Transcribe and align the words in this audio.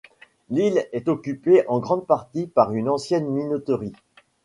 L'île 0.49 0.87
est 0.93 1.07
occupée 1.09 1.63
en 1.67 1.77
grande 1.77 2.07
partie 2.07 2.47
par 2.47 2.73
une 2.73 2.89
ancienne 2.89 3.27
minoterie. 3.29 3.93